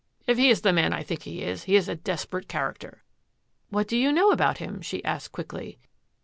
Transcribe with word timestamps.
If 0.25 0.39
he 0.39 0.49
is 0.49 0.61
the 0.61 0.73
man 0.73 0.93
I 0.93 1.03
think 1.03 1.21
he 1.21 1.43
is, 1.43 1.65
he 1.65 1.75
is 1.75 1.87
a 1.87 1.93
desperate 1.93 2.47
character." 2.47 3.03
"What 3.69 3.87
do 3.87 3.95
you 3.95 4.11
know 4.11 4.31
about 4.31 4.57
him?" 4.57 4.81
she 4.81 5.05
asked 5.05 5.31
quickly. 5.31 5.77